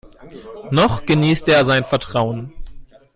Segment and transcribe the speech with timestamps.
[0.71, 2.53] Noch genießt er sein Vertrauen.